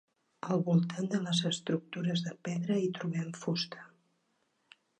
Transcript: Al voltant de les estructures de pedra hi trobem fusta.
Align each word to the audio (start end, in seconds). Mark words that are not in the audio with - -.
Al 0.53 0.61
voltant 0.69 1.09
de 1.15 1.19
les 1.25 1.41
estructures 1.49 2.25
de 2.29 2.33
pedra 2.49 2.79
hi 2.85 2.89
trobem 2.97 3.31
fusta. 3.45 3.87